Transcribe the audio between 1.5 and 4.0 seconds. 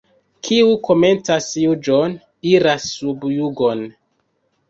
juĝon, iras sub jugon.